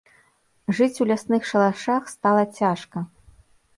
[0.77, 3.09] Жыць у лясных шалашах стала цяжка.